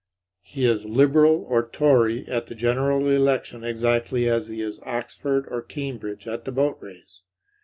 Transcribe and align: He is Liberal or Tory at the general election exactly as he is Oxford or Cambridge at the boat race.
He 0.41 0.65
is 0.65 0.83
Liberal 0.85 1.45
or 1.47 1.69
Tory 1.69 2.25
at 2.27 2.47
the 2.47 2.55
general 2.55 3.07
election 3.07 3.63
exactly 3.63 4.27
as 4.27 4.47
he 4.47 4.59
is 4.59 4.79
Oxford 4.83 5.45
or 5.47 5.61
Cambridge 5.61 6.25
at 6.27 6.43
the 6.43 6.51
boat 6.51 6.79
race. 6.81 7.21